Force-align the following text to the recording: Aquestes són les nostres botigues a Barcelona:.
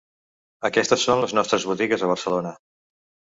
Aquestes 0.69 1.03
són 1.09 1.21
les 1.23 1.35
nostres 1.39 1.67
botigues 1.73 2.07
a 2.07 2.11
Barcelona:. 2.13 2.55